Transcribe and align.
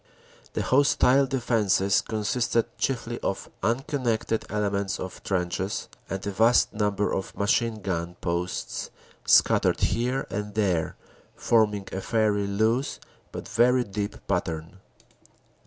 The 0.53 0.63
hostile 0.63 1.27
defenses 1.27 2.01
consisted 2.01 2.75
chiefly 2.79 3.19
of 3.19 3.51
uncon 3.61 4.03
nected 4.05 4.45
elements 4.51 4.99
of 4.99 5.21
trenches, 5.23 5.89
and 6.09 6.25
a 6.25 6.31
vast 6.31 6.73
number 6.73 7.13
of 7.13 7.37
machine 7.37 7.83
gun 7.83 8.15
posts 8.19 8.89
scattered 9.27 9.79
here 9.81 10.25
and 10.31 10.55
there, 10.55 10.95
forming 11.35 11.87
a 11.91 12.01
fairly 12.01 12.47
loose 12.47 12.99
but 13.31 13.47
very 13.47 13.83
deep 13.83 14.25
pattern." 14.27 14.79